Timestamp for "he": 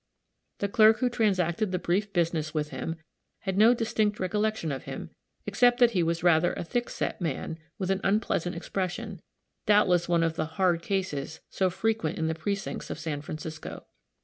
5.91-6.01